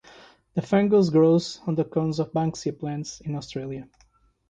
[0.55, 3.87] The fungus grows on the cones of "Banksia" plants in Australia.